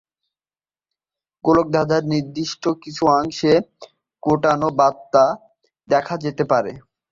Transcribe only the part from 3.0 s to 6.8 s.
অংশে, গুটানো বার্তা দেখা যেতে পারে।